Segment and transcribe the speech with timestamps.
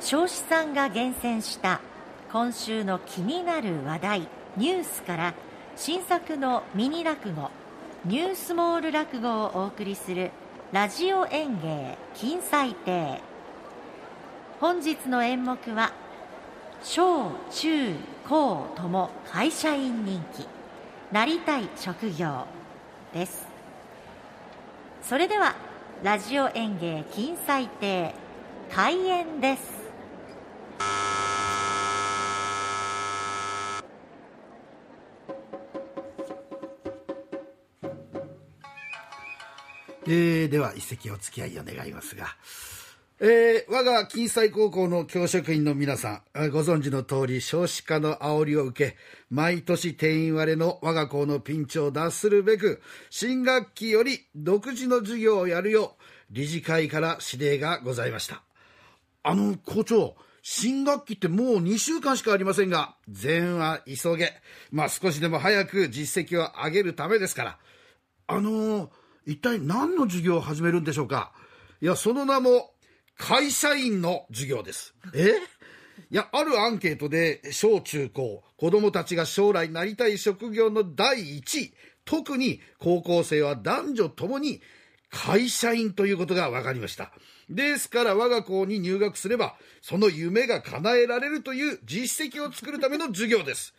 [0.00, 1.80] 彰子さんが厳選した
[2.32, 5.34] 今週の気になる話題ニュースから
[5.76, 7.50] 新作のミニ落語
[8.04, 10.30] ニュースモール落語をお送りする
[10.72, 13.20] ラジオ演芸金彩亭。
[14.60, 15.92] 本日の演目は
[16.82, 17.94] 小中
[18.28, 20.46] 高とも会社員人気
[21.12, 22.46] なりたい職業
[23.12, 23.48] です。
[25.02, 25.56] それでは
[26.04, 28.14] ラジオ演芸金彩亭
[28.70, 29.77] 開演です。
[40.10, 42.28] えー、では一席お付き合いを願いますが、
[43.20, 48.96] えー、我が金彩高校の教職員の皆さん、ご存知の通り少子化の煽りを受け、
[49.28, 52.80] 毎年定員割れの我が校のピンチを脱するべく、
[53.10, 58.40] 新学期より独自の授業をやるよう、理事会から指令がございました。
[59.22, 64.32] あの、校長、新学期ってもう2週間しかありませんが、善は急げ。
[64.72, 67.58] まあ少しでも早く実績を上げるためですから。
[68.28, 68.88] あのー
[69.28, 71.32] 一体何の授業を始めるんでしょうか？
[71.82, 72.72] いや、その名も、
[73.18, 74.94] 会社員の授業です。
[75.14, 75.34] え？
[76.10, 81.74] いや、あるアンケートで、小中高、子供たちが将来なりたい職業の第一位、
[82.06, 84.62] 特に高校生は男女ともに
[85.10, 87.12] 会社員ということが分かりました。
[87.50, 93.74] ですから我が校に入学すれば、その夢が叶えられるという実績を作るための授業です。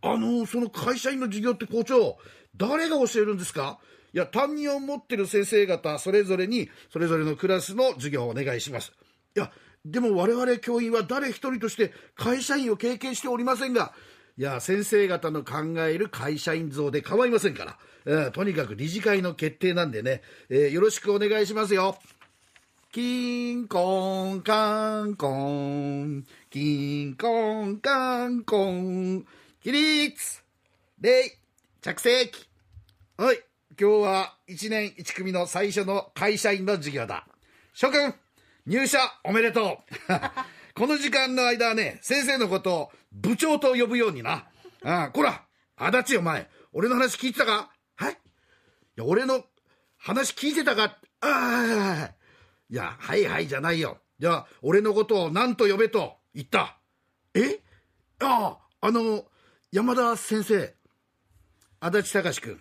[0.00, 2.16] あの、その会社員の授業って校長、
[2.56, 3.78] 誰が教えるんですか？
[4.12, 8.92] いや、担任を持ってる先生方、それぞれに、それぞれのクラスの授業をお願いします。
[9.36, 9.52] いや、
[9.84, 13.92] でも我々教員は誰一人として会社員を経験しておりませんが、
[14.36, 21.98] いや、先生方の考える会社員像で構いませんから、えー、とにかく理事会の決定なんでね、えー、よろしくお願いしますよ。
[22.92, 29.24] キンコンカンコン、キンコンカンコン、
[29.62, 30.42] 起立
[31.00, 31.38] 礼
[31.80, 32.48] 着席
[33.16, 33.49] はい。
[33.78, 37.26] 今日は1年1組の最初の会社員の授業だ。
[37.72, 38.14] 諸君、
[38.66, 40.12] 入社おめでとう。
[40.74, 44.48] この時間の間はね、先生のことを部長と呼ぶようにな。
[44.82, 45.44] ああ、こら、
[45.76, 47.70] 足立お前、俺の話聞いてたか？
[47.96, 48.16] はいい
[48.96, 49.44] や、俺の
[49.98, 50.98] 話聞いてたか？
[51.20, 52.14] ああ、
[52.68, 53.98] いや、はいはいじゃないよ。
[54.18, 56.76] じゃあ、俺のことを何と呼べと言った？
[57.34, 57.60] え？
[58.18, 59.24] ああ、あの、
[59.70, 60.74] 山田先生、
[61.78, 62.60] 足立隆君。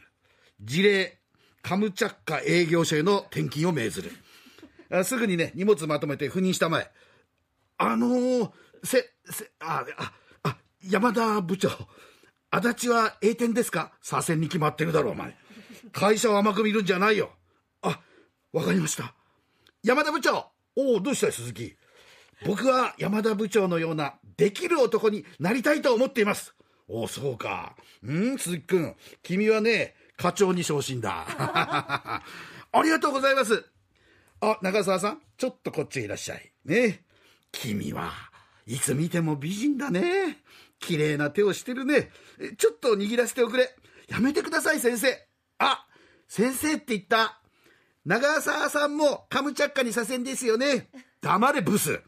[0.62, 1.20] 事例、
[1.62, 4.12] カムチャッカ営業所への転勤を命ずる。
[4.92, 6.92] あすぐにね、荷物まとめて赴任したまえ。
[7.78, 8.52] あのー、
[8.84, 11.70] せ、せ、あ、あ、あ、山田部長。
[12.52, 13.94] 足立は栄転ですか？
[14.02, 15.38] 左遷に決まってるだろ、お前。
[15.92, 17.32] 会社を甘く見るんじゃないよ。
[17.82, 18.02] あ、
[18.52, 19.14] わかりました。
[19.84, 21.76] 山田部長おお、どうした鈴木？
[22.46, 26.56] 僕は山田部長のようなできる男になりたいと思っています。
[26.88, 27.76] おお、そうか。
[28.02, 28.96] うん、鈴木くん。
[29.22, 31.26] 君はね、課長に昇進だ。
[31.32, 32.22] あ
[32.84, 33.64] りがとうございます。
[34.42, 36.52] あ、中澤さん、ちょっとこっちへいらっしゃい。
[36.66, 37.06] ね。
[37.54, 38.12] 君は
[38.66, 40.44] いつ見ても美人だね。
[40.80, 42.12] 綺麗な手をしてるね。
[42.58, 43.74] ちょっと握らせておくれ。
[44.10, 45.26] やめてください、先生。
[45.58, 45.88] あ、
[46.28, 47.42] 先生って言った。
[48.06, 50.90] 長澤さんもカムチャッカに左遷ですよね。
[51.22, 52.02] 黙れ、ブス。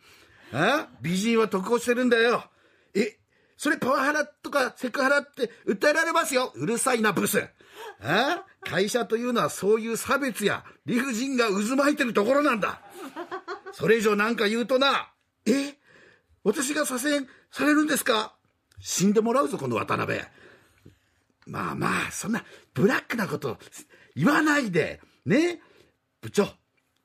[0.51, 2.43] あ美人は得をしてるんだよ。
[2.93, 3.19] え、
[3.61, 6.51] それパワハラとかセクハラって訴えられますよ。
[6.55, 7.47] うるさいな、ブス。
[8.01, 12.81] あ会社というのはそういう差別や理不尽が渦巻いてるところなんだ。
[13.71, 15.11] それ以上なんか言うとな、
[15.45, 15.75] え？
[16.43, 18.33] 私が左遷されるんですか？
[18.79, 20.21] 死んでもらうぞ、この渡辺。
[21.45, 23.59] まあまあ、そんなブラックなこと
[24.15, 25.01] 言わないで。
[25.27, 25.61] ね？
[26.19, 26.45] 部長、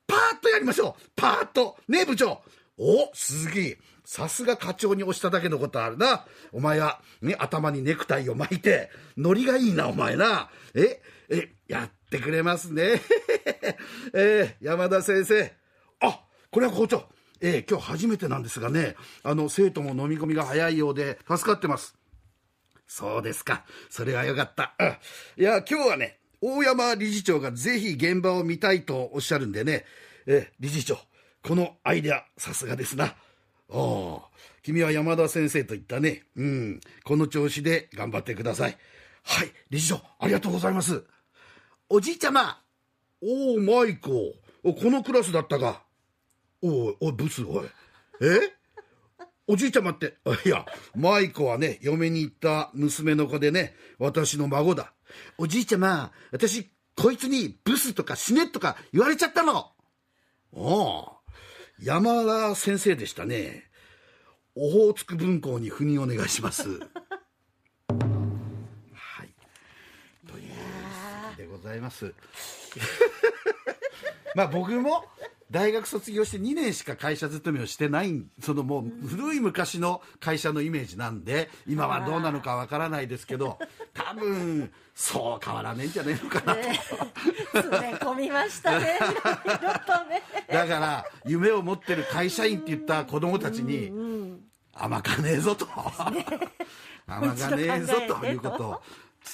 [0.07, 1.11] パーッとやりましょう。
[1.17, 1.77] パーッと。
[1.87, 2.41] ね部長。
[2.79, 3.77] お、鈴木。
[4.05, 6.27] さすが課長に押しただけのことあるな。
[6.53, 10.51] お前は、ね、頭にネクタイを巻いて、ノリがいいな、お前な。
[10.75, 13.01] え、え、やってくれますね。
[14.15, 15.53] えー、山田先生。
[16.01, 16.21] あ、
[16.51, 17.09] これは校長。
[17.41, 21.97] えー、今日初めてなんですがね、あの、生徒も飲み込みが早いようで、助かってます。
[22.87, 23.65] そうですか。
[23.91, 24.75] それはよかった。
[25.37, 29.85] いや、今日はね、大山理事長がぜひ現場を見たいとおっしゃるんでね、
[30.27, 30.99] え理事長、
[31.47, 33.05] このアイデア、さすがですな。
[33.05, 33.15] あ
[33.71, 34.21] あ、
[34.65, 36.25] 君は山田先生と言ったね。
[36.35, 36.81] うん。
[37.05, 38.77] この調子で頑張ってください。
[39.23, 41.05] はい、理事長、ありがとうございます。
[41.89, 42.61] おじいちゃま。
[43.23, 44.11] おお、マイコ。
[44.11, 45.85] このクラスだったか。
[46.63, 47.67] おいお、おブス、おい。
[48.23, 48.53] え？
[49.47, 50.67] おじいちゃまって、いや、
[50.97, 54.93] マイコはね、嫁に行った娘の子でね、私の孫だ。
[55.39, 59.71] おじいちゃま、私、こいつにブスとか死ねとか言われちゃったの。
[60.51, 61.16] おお。
[61.81, 63.65] 山田先生でしたね。
[64.55, 66.71] オホーツク文庫に赴任お願いします。
[66.71, 66.77] は
[69.25, 69.29] い。
[70.27, 70.53] という
[71.37, 72.15] 席でございます。
[74.35, 75.05] まあ僕も
[75.51, 83.59] 大学卒業して2年しか会社勤めをしてないそのもう古い昔の会社のイメージなんで今はどうなのかわからないですけど
[83.95, 86.63] 多分そう変わらねえんじゃねえのかなと、
[87.63, 88.99] 詰め込みましたね。
[90.51, 93.93] だから夢を持ってる会社員って言った子供たちに
[94.73, 95.69] 甘かねえぞと。
[97.07, 98.83] 甘かねえぞということを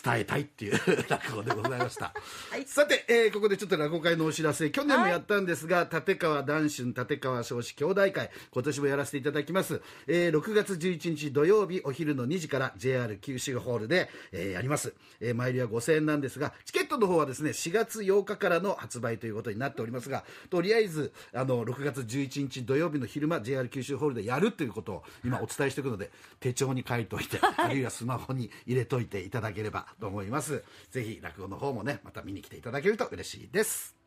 [0.05, 2.15] 伝えたいっていう 落語でございました、
[2.67, 4.71] さて、えーここでちょっと落語会のお知らせ。
[4.71, 26.11] 去年もやったんですが、立川談春立川少子兄弟会今年もやらせていただきます、えー6月11日土曜日お昼の2時から JR 九州ホールで、えーやります、えー、前売りは5000円なんですがチケットの方はですね4月8日からの発売ということになっておりますがとりあえずあの6月11日土曜日の昼間 JR 九州ホールでやるということを今お伝えしておくので
[26.41, 30.65] 手帳に書いておいて、あるいはスマホに入れといていただければと思います。
[30.91, 33.97] ぜひ落語の方もねまた見に来ていただけると嬉しいです。